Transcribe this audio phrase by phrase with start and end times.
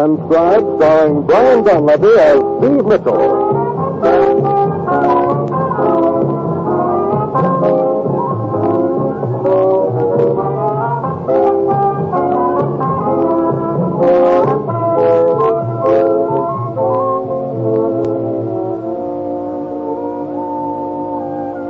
[0.00, 3.20] Transcribed starring Brian Donlevy as Steve Mitchell.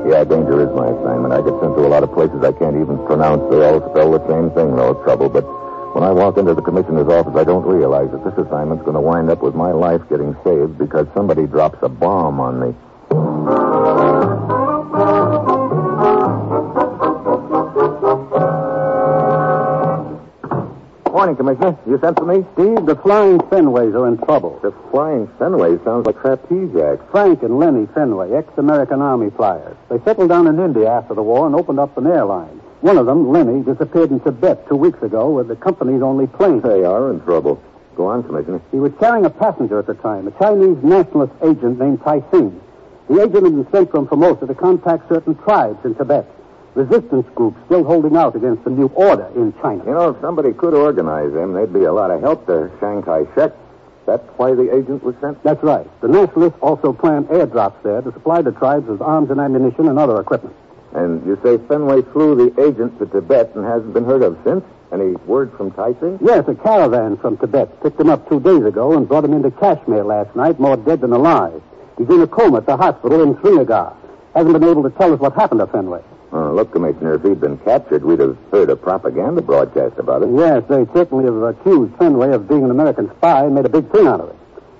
[0.06, 1.34] Yeah, danger is my assignment.
[1.34, 3.42] I get sent to a lot of places I can't even pronounce.
[3.50, 5.28] They all spell the same thing, no trouble.
[5.28, 5.44] But
[5.92, 9.00] when I walk into the commissioner's office, I don't realize that this assignment's going to
[9.00, 12.74] wind up with my life getting saved because somebody drops a bomb on me.
[21.10, 21.76] Morning, Commissioner.
[21.86, 22.46] You sent for me?
[22.54, 24.58] Steve, the Flying Fenways are in trouble.
[24.62, 27.04] The Flying Fenway sounds like trapeze acts.
[27.10, 29.76] Frank and Lenny Fenway, ex-American Army flyers.
[29.90, 32.59] They settled down in India after the war and opened up an airline.
[32.80, 36.62] One of them, Lenny, disappeared in Tibet two weeks ago with the company's only plane.
[36.62, 37.62] They are in trouble.
[37.94, 38.62] Go on, Commissioner.
[38.70, 42.58] He was carrying a passenger at the time, a Chinese nationalist agent named Tai Sing.
[43.08, 46.26] The agent had been sent from Formosa to contact certain tribes in Tibet.
[46.74, 49.84] Resistance groups still holding out against the new order in China.
[49.84, 53.02] You know, if somebody could organize them, they'd be a lot of help to Chiang
[53.02, 53.52] Kai-shek.
[54.06, 55.42] That's why the agent was sent?
[55.42, 55.86] That's right.
[56.00, 59.98] The nationalists also planned airdrops there to supply the tribes with arms and ammunition and
[59.98, 60.56] other equipment.
[60.92, 64.64] And you say Fenway flew the agent to Tibet and hasn't been heard of since?
[64.92, 66.18] Any word from Tai Sing?
[66.20, 69.50] Yes, a caravan from Tibet picked him up two days ago and brought him into
[69.52, 71.62] Kashmir last night, more dead than alive.
[71.96, 73.96] He's in a coma at the hospital in Srinagar.
[74.34, 76.02] Hasn't been able to tell us what happened to Fenway.
[76.32, 80.28] Oh, look, Commissioner, if he'd been captured, we'd have heard a propaganda broadcast about it.
[80.32, 83.90] Yes, they certainly have accused Fenway of being an American spy and made a big
[83.90, 84.36] thing out of it.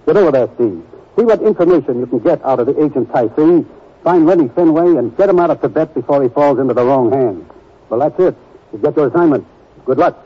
[0.06, 0.82] Get over there, Steve.
[1.16, 3.68] See what information you can get out of the agent Tai Sing.
[4.02, 7.12] Find Lenny Fenway and get him out of Tibet before he falls into the wrong
[7.12, 7.44] hands.
[7.90, 8.34] Well, that's it.
[8.72, 9.46] You get your assignment.
[9.84, 10.16] Good luck.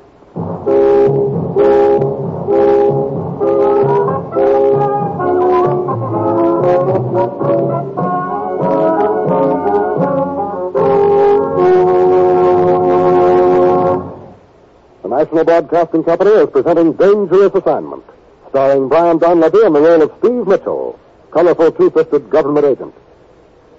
[15.03, 18.05] The National Broadcasting Company is presenting Dangerous Assignment,
[18.51, 20.99] starring Brian Donlevy in the role of Steve Mitchell,
[21.33, 22.95] colorful two-fisted government agent.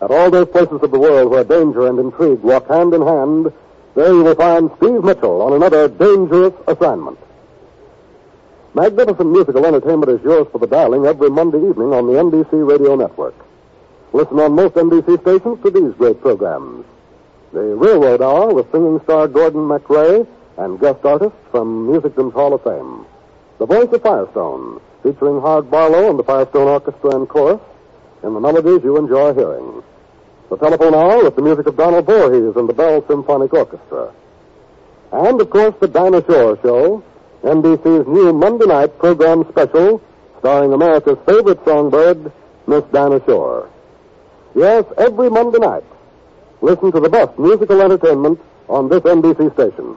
[0.02, 3.52] At all those places of the world where danger and intrigue walk hand in hand,
[3.96, 7.18] there you will find Steve Mitchell on another dangerous assignment.
[8.74, 12.96] Magnificent musical entertainment is yours for the dialing every Monday evening on the NBC radio
[12.96, 13.36] network.
[14.12, 16.86] Listen on most NBC stations to these great programs.
[17.54, 20.28] The Railroad Hour with singing star Gordon MacRae
[20.58, 23.06] and guest artists from Musicdom's Hall of Fame.
[23.60, 27.62] The Voice of Firestone, featuring Howard Barlow and the Firestone Orchestra and Chorus
[28.26, 29.84] in the melodies you enjoy hearing.
[30.50, 34.12] The Telephone Hour with the music of Donald Voorhees and the Bell Symphonic Orchestra.
[35.12, 37.04] And, of course, the Dinah Shore Show,
[37.44, 40.02] NBC's new Monday night program special
[40.40, 42.32] starring America's favorite songbird,
[42.68, 43.70] Miss Dinah Shore.
[44.56, 45.84] Yes, every Monday night.
[46.62, 49.96] Listen to the best musical entertainment on this NBC station.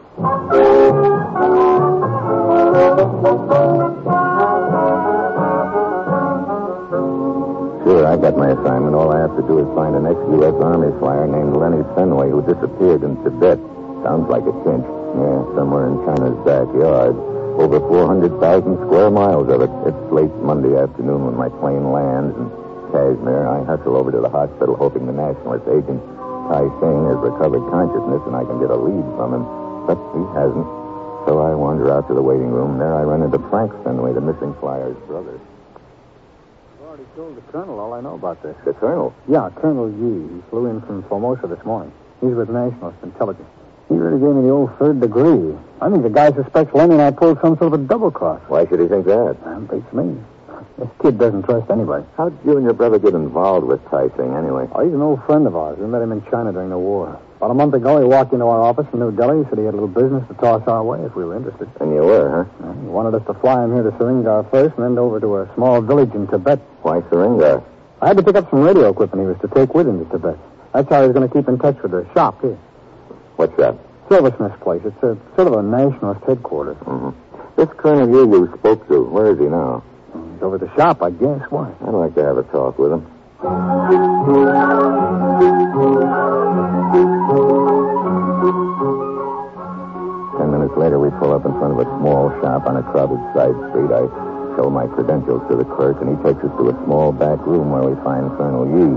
[8.09, 8.97] I got my assignment.
[8.97, 10.57] All I have to do is find an ex-U.S.
[10.65, 13.61] Army flyer named Lenny Fenway who disappeared in Tibet.
[14.01, 14.89] Sounds like a cinch.
[15.13, 17.13] Yeah, somewhere in China's backyard.
[17.61, 18.41] Over 400,000
[18.89, 19.69] square miles of it.
[19.85, 22.49] It's late Monday afternoon when my plane lands in
[22.97, 23.45] Kashmir.
[23.45, 26.01] I hustle over to the hospital hoping the nationalist agent,
[26.49, 29.45] Tai Sing, has recovered consciousness and I can get a lead from him.
[29.85, 30.65] But he hasn't.
[31.29, 32.81] So I wander out to the waiting room.
[32.81, 35.37] There I run into Frank Fenway, the missing flyer's brother.
[37.19, 38.55] I've told the colonel all I know about this.
[38.65, 39.13] The colonel?
[39.27, 40.37] Yeah, Colonel Yee.
[40.37, 41.93] He flew in from Formosa this morning.
[42.21, 43.49] He's with Nationalist Intelligence.
[43.89, 45.59] He really gave me the old third degree.
[45.81, 48.41] I think the guy suspects Lenny and I pulled some sort of a double cross.
[48.47, 49.37] Why should he think that?
[49.43, 50.15] That beats me.
[50.79, 52.07] This kid doesn't trust anybody.
[52.17, 54.69] How'd you and your brother get involved with Tai Sing anyway?
[54.71, 55.77] Oh, he's an old friend of ours.
[55.77, 57.19] We met him in China during the war.
[57.39, 59.45] About a month ago, he walked into our office in New Delhi.
[59.45, 61.71] He said he had a little business to toss our way if we were interested.
[61.81, 62.67] And you were, huh?
[62.67, 65.37] Uh, He wanted us to fly him here to Srinagar first and then over to
[65.39, 66.59] a small village in Tibet.
[66.83, 67.63] Why Srinagar?
[68.03, 70.11] I had to pick up some radio equipment he was to take with him to
[70.11, 70.37] Tibet.
[70.75, 72.59] That's how he was going to keep in touch with the shop here.
[73.37, 73.77] What's that?
[74.11, 74.83] Silversmith's place.
[74.85, 76.77] It's a sort of a nationalist headquarters.
[76.79, 77.11] Mm-hmm.
[77.55, 79.85] This colonel you you spoke to, where is he now?
[80.35, 81.41] He's over at the shop, I guess.
[81.51, 81.71] Why?
[81.87, 83.07] I'd like to have a talk with him.
[90.79, 93.91] later, we pull up in front of a small shop on a crowded side street.
[93.91, 94.07] I
[94.55, 97.71] show my credentials to the clerk, and he takes us to a small back room
[97.75, 98.97] where we find Colonel Yee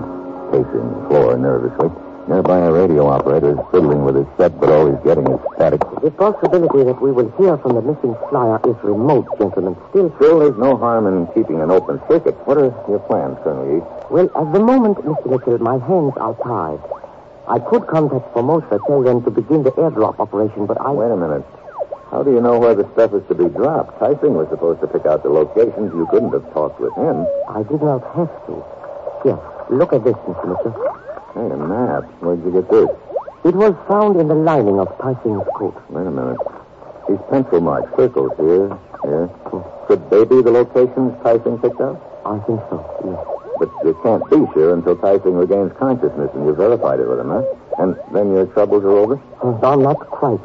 [0.54, 1.90] pacing the floor nervously.
[2.30, 5.82] Nearby, a radio operator is fiddling with his set, but all he's getting is static.
[6.06, 9.76] The possibility that we will hear from the missing flyer is remote, gentlemen.
[9.90, 12.38] Still, Still, there's no harm in keeping an open circuit.
[12.46, 13.82] What are your plans, Colonel Yee?
[14.14, 15.26] well, at the moment, Mr.
[15.26, 16.80] Mitchell, my hands are tied.
[17.50, 20.92] I could contact Formosa, tell them to begin the airdrop operation, but I...
[20.92, 21.44] Wait a minute.
[22.12, 23.98] How do you know where the stuff is to be dropped?
[24.00, 25.96] Tai Sing was supposed to pick out the locations.
[25.96, 27.24] You couldn't have talked with him.
[27.48, 28.60] I did not have to.
[29.24, 29.40] Yes,
[29.72, 30.44] look at this, Mr.
[30.44, 30.76] Mitchell.
[31.32, 32.04] Hey, a map.
[32.20, 32.92] Where'd you get this?
[33.48, 35.80] It was found in the lining of Tai Sing's coat.
[35.88, 36.38] Wait a minute.
[37.08, 38.68] These pencil marks, circles here,
[39.08, 39.32] here.
[39.88, 41.96] Could they be the locations Tai Sing picked out?
[42.28, 43.24] I think so, yes.
[43.58, 47.24] But you can't be sure until Tai Sing regains consciousness and you verified it with
[47.24, 47.44] him, huh?
[47.80, 49.16] And then your troubles are over?
[49.42, 50.44] Oh, not quite.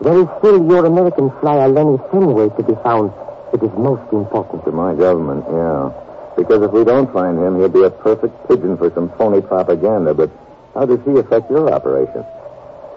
[0.00, 3.12] There is still your American flyer, Lenny Fenway, to be found.
[3.52, 4.64] It is most important.
[4.64, 5.90] To my government, yeah.
[6.36, 10.14] Because if we don't find him, he'll be a perfect pigeon for some phony propaganda.
[10.14, 10.30] But
[10.74, 12.24] how does he affect your operation?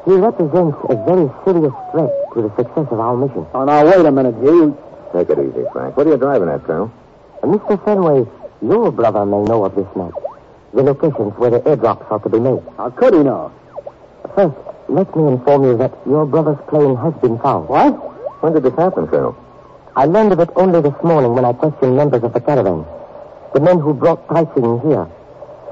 [0.05, 3.47] He represents a very serious threat to the success of our mission.
[3.53, 4.77] Oh, now, wait a minute, you.
[5.13, 5.97] Take it easy, Frank.
[5.97, 6.91] What are you driving at, Colonel?
[7.43, 7.83] Uh, and Mr.
[7.83, 8.25] Fenway,
[8.61, 10.13] your brother may know of this map.
[10.73, 12.61] The locations where the airdrops are to be made.
[12.77, 13.51] How could he know?
[14.35, 14.55] First,
[14.87, 17.69] let me inform you that your brother's plane has been found.
[17.69, 17.93] What?
[18.41, 19.35] When did this happen, Colonel?
[19.95, 22.85] I learned of it only this morning when I questioned members of the caravan.
[23.53, 25.05] The men who brought Tai Sing here.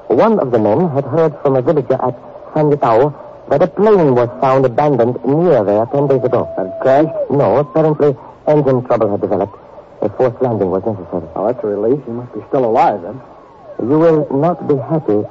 [0.07, 2.15] One of the men had heard from a villager at
[2.53, 3.13] San Yatao
[3.49, 6.47] that a plane was found abandoned near there ten days ago.
[6.57, 7.31] It crashed?
[7.31, 8.15] No, apparently
[8.47, 9.57] engine trouble had developed.
[10.01, 11.27] A forced landing was necessary.
[11.35, 12.03] Oh, that's a relief.
[12.05, 13.21] He must be still alive, then.
[13.79, 15.23] You will not be happy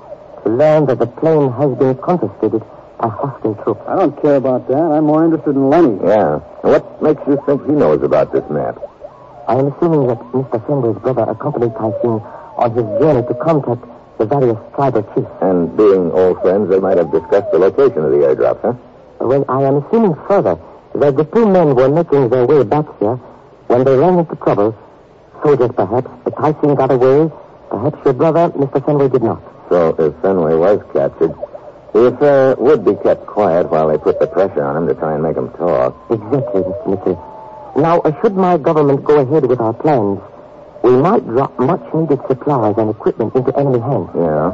[0.45, 2.63] to learn that the plane has been confiscated
[2.99, 3.81] by hostile troops.
[3.87, 4.77] I don't care about that.
[4.77, 5.99] I'm more interested in Lenny.
[6.05, 6.39] Yeah.
[6.63, 8.79] What makes you think he knows about this map?
[9.47, 10.59] I am assuming that Mr.
[10.67, 12.21] Fenway's brother accompanied Tai Sing
[12.59, 13.83] on his journey to contact
[14.19, 15.31] the various tribal chiefs.
[15.41, 18.75] And being old friends, they might have discussed the location of the airdrop, huh?
[19.21, 20.59] Well, I am assuming further
[20.97, 23.17] that the two men were making their way back here
[23.69, 24.77] when they ran into trouble.
[25.43, 26.11] Soldiers, perhaps.
[26.25, 27.31] But Tai Sing got away.
[27.71, 28.85] Perhaps your brother, Mr.
[28.85, 29.41] Fenway, did not.
[29.69, 31.35] So if Fenway was captured,
[31.93, 35.15] the affair would be kept quiet while they put the pressure on him to try
[35.15, 35.97] and make him talk.
[36.11, 36.87] Exactly, Mr.
[36.89, 37.73] Mitchell.
[37.77, 40.21] Now, uh, should my government go ahead with our plans,
[40.83, 44.11] we might drop much needed supplies and equipment into enemy hands.
[44.15, 44.53] Yeah.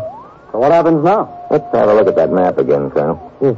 [0.52, 1.46] So what happens now?
[1.50, 3.18] Let's have a look at that map again, Colonel.
[3.42, 3.56] Yes.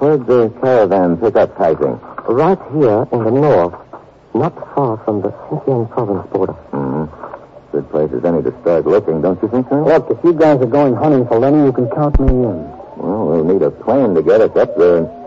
[0.00, 2.00] Where'd the caravan pick up Tai Sing?
[2.28, 3.74] Right here in the north,
[4.34, 6.52] not far from the Xinjiang province border.
[6.52, 7.04] Hmm.
[7.72, 9.86] Good place as any to start looking, don't you think, Colonel?
[9.86, 12.77] Look, if you guys are going hunting for Lenny, you can count me in.
[12.98, 14.98] Well, we'll need a plane to get us up there.
[14.98, 15.08] And...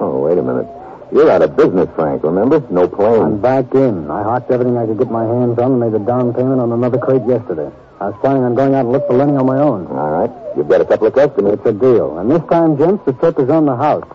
[0.00, 0.66] Oh, wait a minute.
[1.12, 2.60] You're out of business, Frank, remember?
[2.68, 2.84] No
[3.22, 4.10] I'm back in.
[4.10, 6.72] I hocked everything I could get my hands on and made the down payment on
[6.72, 7.70] another crate yesterday.
[8.00, 9.86] I was planning on going out and look for Lenny on my own.
[9.86, 10.30] All right.
[10.56, 11.54] You've got a couple of customers.
[11.54, 12.18] It's a deal.
[12.18, 14.06] And this time, gents, the trip is on the house.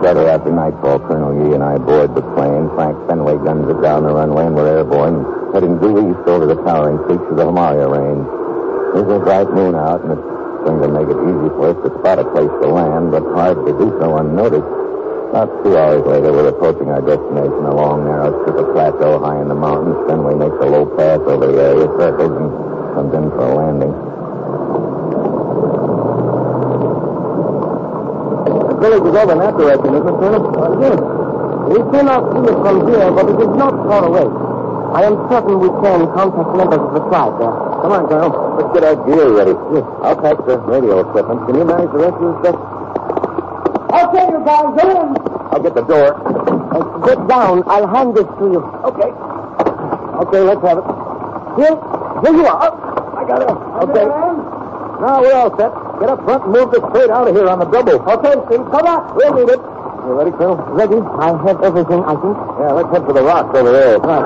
[0.00, 2.72] Shortly after nightfall, Colonel Yee and I board the plane.
[2.72, 6.56] Frank Fenway guns it down the runway, and we're airborne, heading due east over the
[6.64, 8.24] towering peaks of the Himalaya range.
[8.96, 10.24] There's a bright moon out, and it's
[10.64, 13.60] going to make it easy for us to spot a place to land, but hard
[13.60, 14.72] to do so unnoticed.
[15.36, 19.36] About two hours later, we're approaching our destination, a long, narrow strip of plateau high
[19.36, 20.00] in the mountains.
[20.08, 22.48] Fenway makes a low pass over the area, circles, and
[22.96, 24.09] comes in for a landing.
[28.80, 30.42] Village is over in that direction, isn't it, Colonel?
[30.80, 30.98] yes.
[31.70, 34.26] We cannot see it from here, but it is not far away.
[34.90, 37.54] I am certain we can contact members of the tribe there.
[37.84, 38.32] Come on, Colonel.
[38.58, 39.54] Let's get our gear ready.
[39.76, 39.86] Yes.
[40.02, 41.46] I'll pack the radio equipment.
[41.46, 42.58] Can you manage the rest of the stuff?
[43.90, 45.08] Okay, you guys, in.
[45.52, 46.10] I'll get the door.
[46.74, 47.62] Uh, get down.
[47.66, 48.60] I'll hand this to you.
[48.90, 49.10] Okay.
[50.26, 50.86] Okay, let's have it.
[51.54, 51.76] Here,
[52.24, 52.70] here you are.
[53.14, 53.50] I got it.
[53.88, 54.06] Okay.
[55.00, 55.70] Now we're all set.
[56.00, 58.00] Get up front and move this crate out of here on the double.
[58.00, 59.14] Okay, Steve, come on.
[59.14, 59.60] We'll need it.
[59.60, 60.56] You ready, Colonel?
[60.72, 60.96] Ready?
[60.96, 62.36] I have everything, I think.
[62.56, 63.98] Yeah, let's head for the rocks over there.
[63.98, 64.22] Well,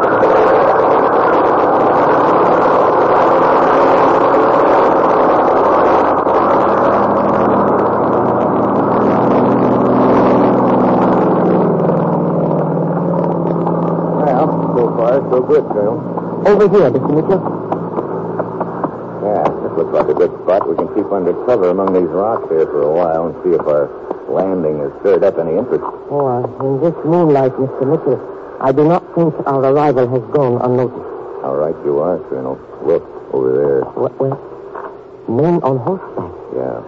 [14.79, 15.99] so far, so good, Colonel.
[16.47, 17.11] Over here, Mr.
[17.11, 17.74] Mitchell.
[19.75, 20.69] Looks like a good spot.
[20.69, 23.67] We can keep under cover among these rocks here for a while and see if
[23.67, 23.91] our
[24.31, 25.83] landing has stirred up any interest.
[26.15, 27.83] Oh, uh, in this moonlight, Mr.
[27.83, 28.23] Mitchell,
[28.63, 31.03] I do not think our arrival has gone unnoticed.
[31.43, 32.55] How right you are, Colonel.
[32.87, 33.03] Look,
[33.35, 33.83] over there.
[33.99, 34.39] What, where?
[35.27, 36.33] Men on horseback.
[36.55, 36.79] Yeah,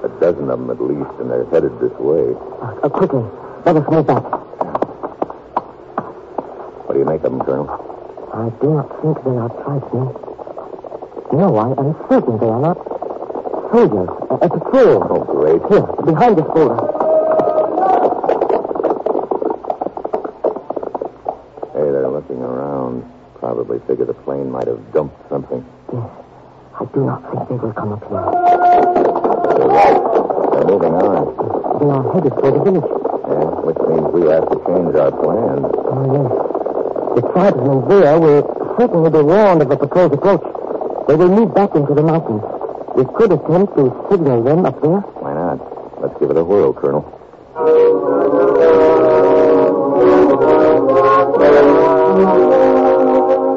[0.00, 2.32] a dozen of them at least, and they're headed this way.
[2.64, 3.20] Uh, uh, quickly,
[3.68, 4.24] let us move back.
[6.88, 7.68] What do you make of them, Colonel?
[8.32, 10.29] I do not think they are tribesmen.
[11.32, 12.76] No, I am certain they are not.
[13.70, 15.06] Soldiers, a, a patrol.
[15.08, 15.62] Oh, great.
[15.70, 16.74] Here, behind this boulder.
[21.72, 23.06] Hey, they're looking around.
[23.38, 25.64] Probably figure the plane might have dumped something.
[25.92, 26.02] Yes.
[26.80, 28.26] I do not think they will come up here.
[29.54, 30.02] They're right.
[30.50, 31.30] They're moving on.
[31.78, 32.90] They are headed for the village.
[33.30, 35.62] Yeah, which means we have to change our plans.
[35.62, 37.22] Oh, yes.
[37.22, 38.42] The tribesmen there will
[38.76, 40.42] certainly be warned of the patrol's approach.
[41.10, 42.38] They will move back into the mountains.
[42.94, 45.02] We could attempt to signal them up there.
[45.18, 45.58] Why not?
[45.98, 47.02] Let's give it a whirl, Colonel.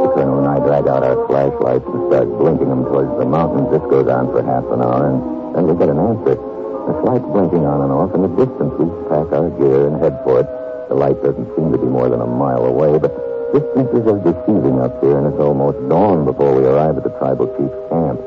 [0.01, 3.69] The Colonel and I drag out our flashlights and start blinking them towards the mountains.
[3.69, 5.21] This goes on for half an hour, and
[5.53, 6.33] then we get an answer.
[6.33, 8.17] The light's blinking on and off.
[8.17, 10.49] In the distance, we pack our gear and head for it.
[10.89, 13.13] The light doesn't seem to be more than a mile away, but
[13.53, 17.45] distances are deceiving up here, and it's almost dawn before we arrive at the tribal
[17.53, 18.19] chief's camp.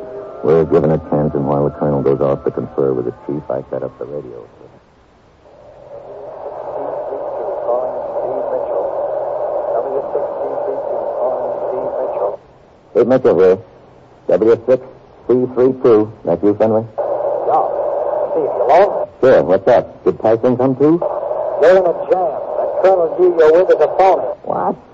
[0.47, 3.43] We're given a chance, and while the colonel goes off to confer with the chief,
[3.51, 4.47] I set up the radio.
[12.97, 13.59] Steve Mitchell here.
[14.29, 16.13] W6C32.
[16.25, 16.87] That's you, Fenway?
[16.97, 17.67] Yeah.
[18.33, 19.09] Steve, you alone?
[19.21, 19.43] Sure.
[19.45, 20.05] What's up?
[20.05, 20.99] Did Tai Sing come too?
[21.61, 22.31] They're in a jam.
[22.57, 24.27] That Colonel G you're with is a phony.
[24.45, 24.86] What?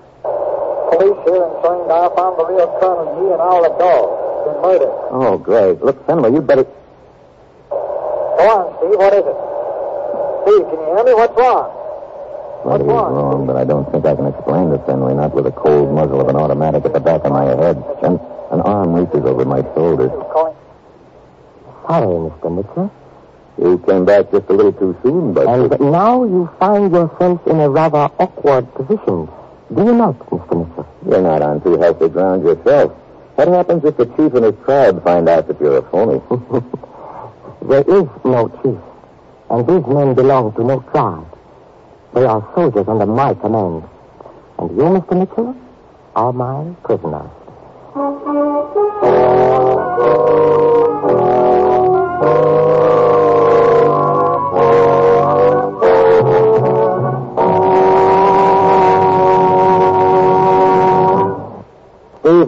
[0.93, 4.13] Police here in Sundar found the real Colonel G and all the dogs.
[4.45, 4.93] Been murdered.
[5.09, 5.81] Oh, great.
[5.81, 6.65] Look, Fenway, you'd better...
[7.69, 8.99] Go on, Steve.
[9.01, 9.37] What is it?
[10.43, 11.13] Steve, can you hear me?
[11.17, 11.65] What's wrong?
[12.61, 13.13] Plenty is wrong?
[13.13, 16.21] wrong, but I don't think I can explain to Fenway, not with the cold muzzle
[16.21, 17.81] of an automatic at the back of my head.
[18.03, 18.19] And
[18.51, 20.09] an arm reaches over my shoulder.
[21.89, 22.53] Sorry, Mr.
[22.53, 22.91] Mitchell.
[23.57, 25.47] You came back just a little too soon, but...
[25.47, 29.29] And now you find yourself in a rather awkward position.
[29.73, 30.67] Do you not, Mr.
[30.67, 30.87] Mitchell?
[31.07, 32.91] You're not on too healthy ground yourself.
[33.35, 36.21] What happens if the chief and his tribe find out that you're a phony?
[37.63, 38.77] There is no chief,
[39.49, 41.25] and these men belong to no tribe.
[42.13, 43.85] They are soldiers under my command.
[44.59, 45.17] And you, Mr.
[45.17, 45.55] Mitchell,
[46.13, 47.29] are my prisoner.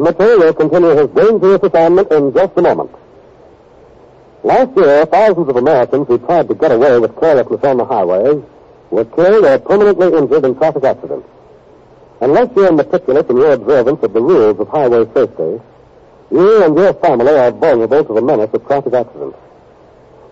[0.06, 2.92] Mitchell will continue his dangerous assignment in just a moment.
[4.44, 8.44] Last year, thousands of Americans who tried to get away with carelessness on the highways
[8.92, 11.28] were killed or permanently injured in traffic accidents.
[12.22, 15.60] Unless you're meticulous in your observance of the rules of highway safety,
[16.30, 19.40] you and your family are vulnerable to the menace of traffic accidents.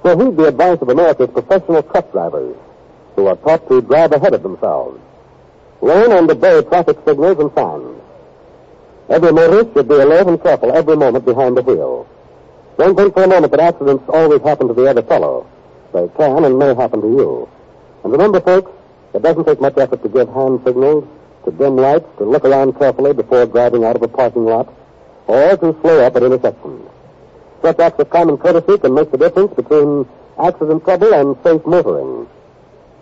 [0.04, 2.56] So heed the advice of America's professional truck drivers
[3.16, 5.00] who are taught to drive ahead of themselves.
[5.82, 8.03] Learn and obey traffic signals and signs.
[9.14, 12.08] Every motorist should be alert and careful every moment behind the wheel.
[12.80, 15.46] Don't think for a moment that accidents always happen to the other fellow.
[15.94, 17.48] They can and may happen to you.
[18.04, 18.72] And remember, folks,
[19.14, 21.08] it doesn't take much effort to give hand signals,
[21.46, 24.74] to dim lights, to look around carefully before driving out of a parking lot,
[25.28, 26.90] or to slow up at intersections.
[27.62, 30.08] Such acts of common courtesy can make the difference between
[30.40, 32.28] accident trouble and safe motoring.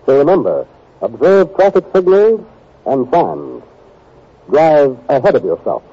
[0.06, 0.68] So remember,
[1.02, 2.42] observe traffic signals
[2.86, 3.64] and signs.
[4.50, 5.84] Drive ahead of yourself.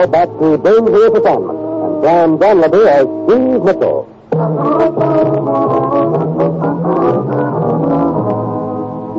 [0.00, 4.08] Now back to Dangerous Assignment and Brian Donlevy as Steve Mitchell.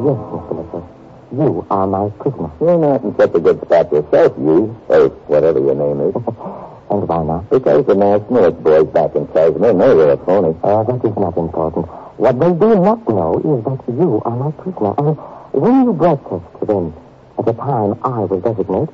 [0.01, 0.53] Yes, Mr.
[0.57, 0.89] Mitchell.
[1.37, 2.49] You are my prisoner.
[2.59, 6.15] You're not in such a good spot yourself, you, or whatever your name is.
[6.89, 7.47] And why not?
[7.51, 10.57] Because the nationalist boys back in Kashmir know you're a phony.
[10.63, 11.85] Oh, that is not important.
[12.17, 14.95] What they do not know is that you are my prisoner.
[14.97, 15.15] And
[15.53, 16.93] when you broadcast to them
[17.37, 18.89] at the time I will designate,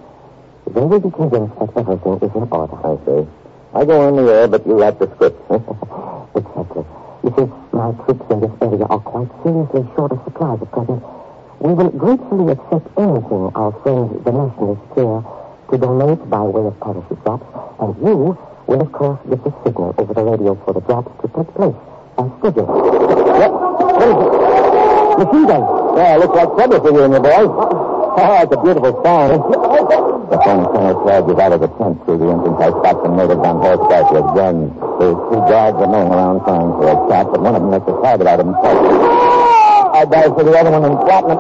[0.73, 2.77] they will be convinced that everything is in order.
[2.85, 3.27] I see.
[3.73, 5.39] I go on the air, but you write the script.
[6.37, 6.85] Exactly.
[7.23, 11.01] You see, my troops in this area are quite seriously short of supplies at present.
[11.59, 15.23] We will gratefully accept anything our friends, the nationalists, care
[15.71, 17.45] to donate by way of parachute drops,
[17.81, 21.27] and you will, of course, give the signal over the radio for the drops to
[21.33, 21.75] take place
[22.21, 22.69] as scheduled.
[22.69, 23.51] What?
[23.97, 25.17] What is it?
[25.17, 25.63] Machine gun.
[25.97, 27.49] Yeah, looks like trouble for you and your boys.
[28.19, 30.13] Oh, it's a beautiful sound.
[30.27, 32.59] The phone center charges out of the tent through the entrance.
[32.59, 34.75] I spot some natives on horseback with guns.
[34.99, 37.95] There's two guards milling around trying for a shot, but one of them makes a
[38.03, 38.75] target out of himself.
[39.95, 41.39] I dive for the other one and flatten him.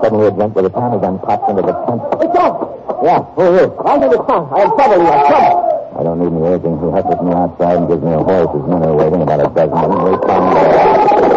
[0.00, 2.00] Suddenly a gent with a Tommy gun pops into the tent.
[2.24, 2.56] It's off.
[3.04, 3.66] Yeah, who are you?
[3.84, 4.48] I'm in the car.
[4.48, 5.04] I am trouble.
[5.04, 5.54] You are trouble.
[5.94, 6.80] I don't need any urging.
[6.80, 8.50] He hustles me outside and gives me a horse.
[8.56, 10.00] His men are waiting about a dozen of them.
[10.00, 11.33] They come.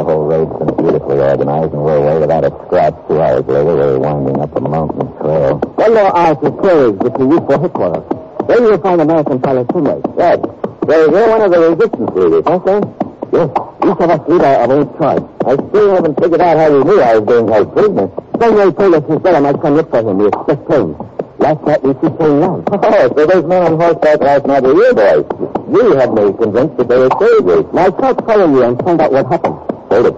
[0.00, 2.96] The whole raid's been beautifully organized, and we're away without a scratch.
[3.04, 5.60] Two hours later, we're winding up a mountain trail.
[5.76, 8.08] One more hour to we use for headquarters.
[8.48, 10.00] There you will find American pilot Fenway.
[10.16, 10.40] Good.
[10.88, 12.80] So you're one of the resistance leaders, sir?
[13.28, 13.48] Yes,
[13.84, 15.24] each of us lead our, our own tribe.
[15.44, 18.08] I still haven't figured out how you knew I was being held prisoner.
[18.40, 20.16] Fenway told us his brother might come look for him.
[20.16, 20.96] We expect planes.
[21.36, 22.64] Last night we see plane land.
[22.72, 25.28] Oh, so those men on horseback last night were your boys.
[25.68, 27.68] You had me convinced that they were soldiers.
[27.76, 29.69] Now try to follow you and find out what happened.
[29.92, 30.14] It.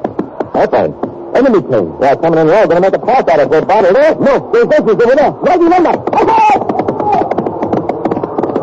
[0.55, 0.93] Airplane.
[1.35, 1.99] Enemy plane.
[1.99, 2.67] They're coming in row.
[2.67, 4.21] Gonna make a pass out of They're bottled up.
[4.21, 5.31] No, there's vessels over there.
[5.31, 5.91] Right remember.
[5.91, 6.59] Okay!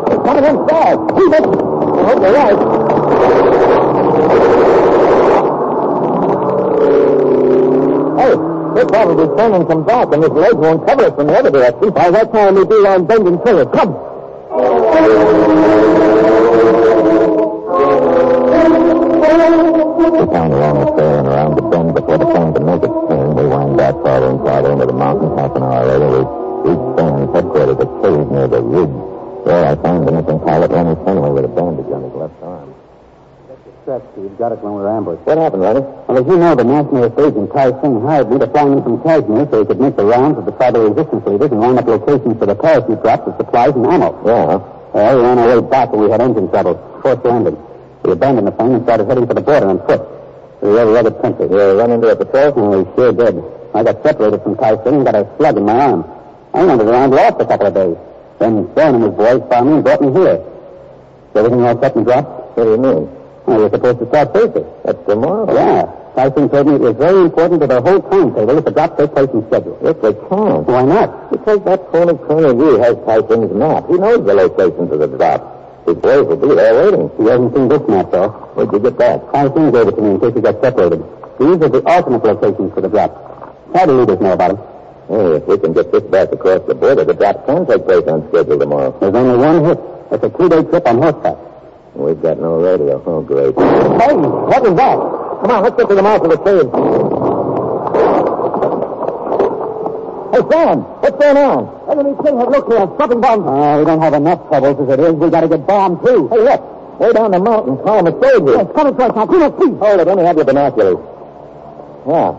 [0.06, 1.00] They're coming in fast.
[1.18, 1.42] Keep it.
[1.42, 2.58] I hope they're right.
[8.20, 8.34] Hey,
[8.76, 11.90] they're probably turning some back, and this ledge won't cover us from the other direction.
[11.90, 13.66] By that time we'll be on bending trail.
[13.66, 13.96] Come.
[20.00, 22.98] We pound along the trail and around the bend before the plane can make its
[23.08, 23.36] turn.
[23.36, 25.38] We wind back farther and farther into the mountains.
[25.38, 26.20] Half an hour later, we
[26.72, 28.96] reach Stan's headquarters, a cave near the ridge.
[29.44, 32.72] There I found the missing pilot, Lenny Fenway, with a bandage on his left arm.
[33.84, 34.32] Stretch, Steve.
[34.40, 35.24] Got it when we were ambushed.
[35.28, 35.80] What happened, Lenny?
[35.80, 39.04] Well, as you know, the national agent, Tai Sing, hired me to fly in from
[39.04, 41.86] Kashmir so he could make the rounds of the tribal resistance leaders and line up
[41.86, 44.16] locations for the parachute drops of supplies and ammo.
[44.24, 44.64] Yeah.
[44.96, 46.80] Well, we ran our way back and we had engine trouble.
[47.04, 47.56] Forced landing.
[48.04, 50.02] We abandoned the plane and started heading for the border on foot.
[50.62, 51.48] We were rugged country.
[51.48, 52.52] You run into a patrol?
[52.56, 53.36] Oh, we sure did.
[53.74, 56.04] I got separated from Tai Sing and got a slug in my arm.
[56.52, 57.96] I wandered around lost a couple of days.
[58.38, 60.42] Then Stone and his boys found me and brought me here.
[60.42, 62.56] Is everything all set and dropped?
[62.56, 63.08] What do you mean?
[63.46, 64.64] Well, we're supposed to start Thursday.
[64.84, 65.52] That's tomorrow.
[65.54, 65.86] Yeah.
[66.16, 68.98] Tai Sing told me it was very important to the whole timetable if the drop
[68.98, 69.78] take place in schedule.
[69.82, 70.66] Yes, they can't.
[70.66, 71.30] Why not?
[71.30, 73.86] Because that phony Colonel Yu has Tai Sing's map.
[73.88, 75.59] He knows the locations of the drop.
[75.90, 77.10] His boys will be there waiting.
[77.18, 78.30] He hasn't seen this map, though.
[78.54, 79.26] Where'd you get that?
[79.32, 81.02] Tai Sing gave it to me in case we got separated.
[81.40, 83.10] These are the alternate locations for the drop.
[83.74, 84.62] How do leaders know about them?
[85.10, 88.06] Hey, if we can get this back across the border, the drop can take place
[88.06, 88.94] on schedule tomorrow.
[89.00, 89.80] There's only one hit.
[90.12, 91.38] It's a two-day trip on horseback.
[91.94, 93.02] We've got no radio.
[93.04, 93.58] Oh, great.
[93.58, 94.98] Hey, what was that?
[95.42, 97.29] Come on, let's get to the mouth of the cave.
[100.30, 101.90] Hey, Sam, what's going on?
[101.90, 102.86] Enemy thing have looked here.
[102.94, 103.42] Stopping bombs.
[103.46, 105.12] Oh, we don't have enough troubles as it is.
[105.14, 106.28] We got to get bombed, too.
[106.28, 106.62] Hey, look.
[107.00, 108.56] Way down the mountain, column of soldiers.
[108.60, 109.26] Yes, coming to us now.
[109.26, 109.74] Clean up, please.
[109.80, 110.06] Hold it.
[110.06, 111.00] Let me have your binoculars.
[112.06, 112.36] Yeah.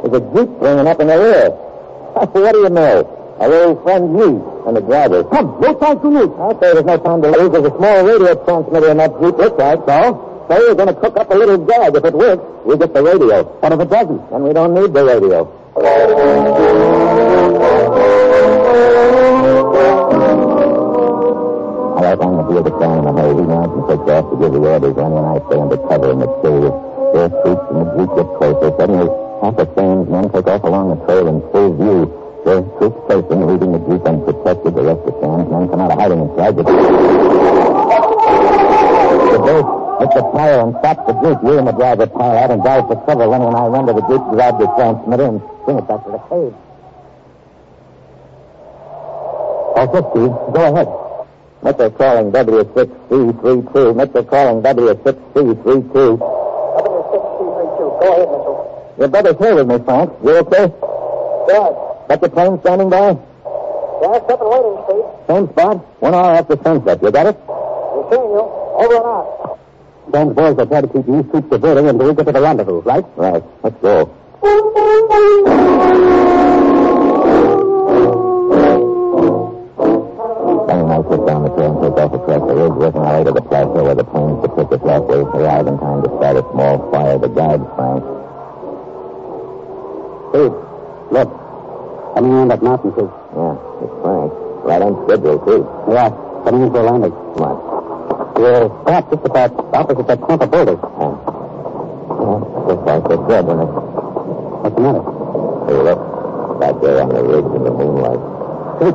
[0.00, 1.50] There's a jeep bringing up in the rear.
[2.14, 3.36] what do you know?
[3.40, 4.38] Our old friend me
[4.70, 5.24] and the driver.
[5.24, 6.30] Come, no time to lose.
[6.38, 7.50] I say there's no time to lose.
[7.50, 9.34] There's a small radio transmitter in that jeep.
[9.36, 10.46] Looks like so.
[10.48, 11.96] So we're going to cook up a little gag.
[11.96, 13.42] If it works, we'll get the radio.
[13.42, 14.30] What if it doesn't?
[14.30, 15.50] Then we don't need the radio.
[22.56, 23.34] On the town in a hurry.
[23.34, 24.94] He nods and takes off to give the orders.
[24.94, 26.74] Lenny and I stay under cover in the cave.
[27.14, 28.70] Their troops and the jeep get closer.
[28.78, 29.08] Suddenly,
[29.42, 32.06] half the Sam's men take off along the trail in full view.
[32.46, 34.74] Their troops facing, leaving the jeep unprotected.
[34.74, 36.72] The rest of the Sam's men come out of hiding inside the The
[39.42, 39.66] boat
[39.98, 41.38] hits the tire and stops the jeep.
[41.42, 43.26] You and the driver pile out and dive for cover.
[43.26, 46.10] Lenny and I run to the jeep, grab the transmitter, and bring it back to
[46.14, 46.54] the cave.
[49.74, 50.54] Okay, oh, Steve.
[50.54, 51.03] Go ahead.
[51.64, 53.96] Metro calling W6C32.
[53.96, 56.18] Metro calling W6C32.
[56.20, 57.80] W6C32.
[58.00, 58.94] Go ahead, Mitchell.
[58.98, 60.12] Your brother's here with me, Frank.
[60.22, 60.66] You okay?
[61.48, 61.72] Good.
[62.08, 63.16] Got the plane standing by?
[64.02, 65.04] Yeah, step and waiting, Steve.
[65.26, 65.76] Same spot?
[66.02, 67.02] One hour after sunset.
[67.02, 67.36] You got it?
[67.48, 68.44] We're seeing you.
[68.44, 69.58] Over and out.
[70.12, 72.82] Sam's boys will try to keep these troops diverted until we get to the rendezvous,
[72.82, 73.04] right?
[73.16, 73.42] Right.
[73.62, 74.14] Let's go.
[81.26, 83.84] Down the trail and take off across the ridge, working our way to the plateau
[83.84, 86.90] where the planes that pick us last day arrive in time to start a small
[86.92, 88.04] fire to guide Frank.
[90.30, 90.54] Steve,
[91.12, 91.30] look.
[92.14, 93.10] Coming around that mountain, too.
[93.34, 94.30] Yeah, it's Frank.
[94.64, 95.66] Right on schedule, too.
[95.90, 96.10] Yeah,
[96.46, 97.10] coming in for a landing.
[97.10, 97.56] Come on.
[98.34, 100.78] We're stopped just about opposite that clump of boulders.
[100.78, 101.14] Yeah.
[102.14, 103.70] Yeah, just like they said, when it...
[104.62, 105.04] What's the matter?
[105.66, 106.00] Hey, look.
[106.60, 108.22] Back there on the ridge in the moonlight.
[108.78, 108.94] Steve.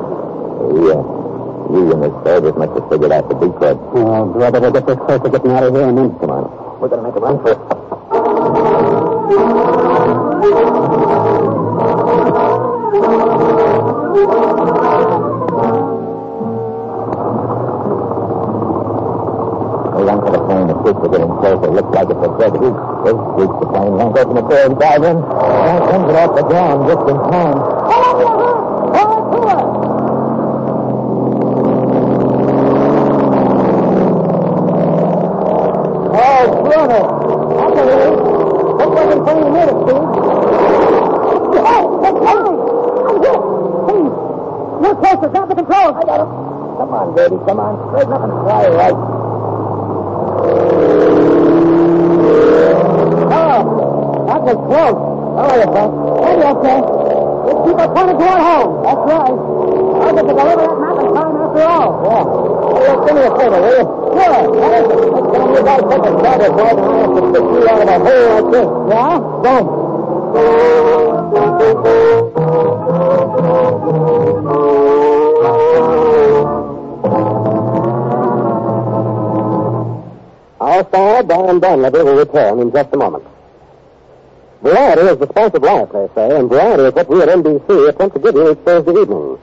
[0.88, 1.29] Yeah.
[1.70, 3.78] You and the soldiers must have figured out the decoy.
[3.94, 6.18] Oh, brother, we'll get this close to getting out of here and then...
[6.18, 6.80] Come on.
[6.80, 7.58] We're going to make a run for it.
[19.94, 20.66] We run for the plane.
[20.66, 21.70] The troops are getting closer.
[21.70, 22.90] Looks like it's a dead
[23.40, 25.16] reach the plane, yank open the door and dive in.
[25.22, 27.79] Frank comes it off the ground just in time.
[39.20, 40.06] Before you need it, Steve.
[41.60, 42.56] Hey, it's coming!
[43.10, 43.40] I'm here!
[43.84, 44.14] Steve!
[44.80, 45.28] You're closer.
[45.28, 45.94] Grab the controls.
[45.98, 46.30] I got him.
[46.78, 47.36] Come on, baby.
[47.46, 47.74] Come on.
[47.90, 48.96] Straighten up and fly right.
[53.32, 53.60] Oh,
[54.26, 54.98] that was close.
[55.36, 55.90] How are you, Frank?
[56.24, 56.78] Ready, okay.
[57.46, 58.70] Let's keep our pointed toward home.
[58.82, 59.36] That's right.
[60.00, 61.90] I'll get to deliver that map and time after all.
[62.04, 62.59] Yeah.
[80.60, 83.24] Our star, Brian Donlevy, will return in just a moment.
[84.62, 87.88] Variety is the spice of life, they say, and variety is what we at NBC
[87.88, 89.38] attempt to give you each Thursday evening.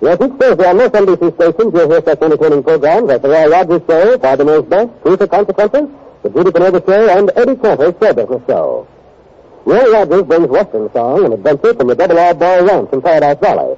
[0.00, 3.48] Yes, each Thursday on most NBC stations, you'll hear such entertaining programs as The Roy
[3.48, 5.88] Rogers Show, Father Knows Best, Truth or Consequences,
[6.22, 8.88] The Judy Canova Show, and Eddie Cantor's Show Business Show.
[9.64, 13.38] Roy Rogers brings Western song and adventure from the Double R Bar Ranch in Paradise
[13.40, 13.76] Valley.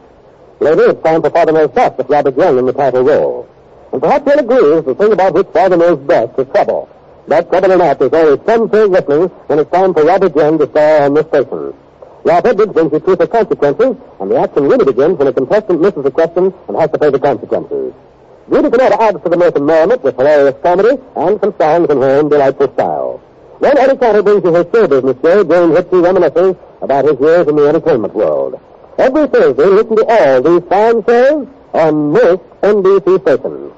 [0.60, 3.48] Later, it's time for Father Knows Best with Robert Young in the title role.
[3.92, 6.88] And perhaps you'll agree the thing about which Father knows best is trouble.
[7.26, 10.58] But trouble or not, there's always some thing listening when it's time for Robert Young
[10.58, 11.74] to star on this station.
[12.24, 15.80] Ralph Edwards brings you truth or consequences, and the action really begins when a contestant
[15.80, 17.94] misses a question and has to pay the consequences.
[18.50, 21.98] Judy Canova adds to the mirth and merriment with hilarious comedy and some songs in
[22.00, 23.20] her own delightful style.
[23.60, 27.46] Then Eddie Cantor brings you his show business show, Jane Hitsy reminiscing about his years
[27.46, 28.60] in the entertainment world.
[28.98, 33.72] Every Thursday, listen to all these fine shows on most NBC stations.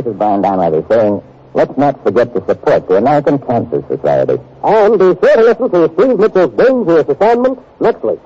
[0.00, 1.20] This is Brian Donlevy saying,
[1.52, 4.40] let's not forget to support the American Cancer Society.
[4.64, 8.18] And be sure to listen to Steve Mitchell's dangerous assignment next week.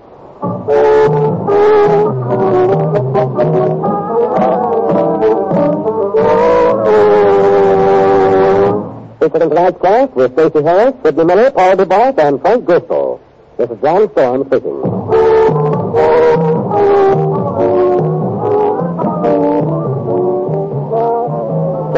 [9.19, 13.21] Featured in tonight's cast with Stacey Harris, Sidney Miller, Paul DeBarth, and Frank Driscoll.
[13.59, 16.54] This is John Storm speaking.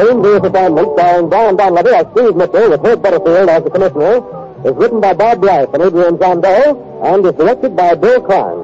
[0.07, 4.23] Dangerous Assignment, starring Brian Donlevy as Steve Mitchell with Herb Butterfield as the commissioner,
[4.63, 8.55] is written by Bob Bryce and Adrian Zondeau, and is directed by Bill Klein.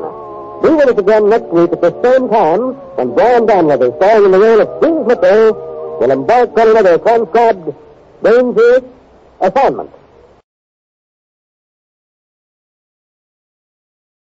[0.64, 2.62] Be with us again next week at the same time
[2.96, 7.76] when Brian Donlevy, starring in the role of Steve Mitchell, will embark on another transcribed
[8.24, 8.84] Dangerous
[9.42, 9.90] Assignment.